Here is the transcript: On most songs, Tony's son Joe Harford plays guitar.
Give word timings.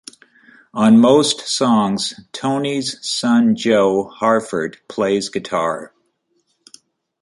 On 0.73 0.97
most 0.97 1.41
songs, 1.41 2.19
Tony's 2.31 2.97
son 3.07 3.55
Joe 3.55 4.05
Harford 4.05 4.79
plays 4.87 5.29
guitar. 5.29 5.93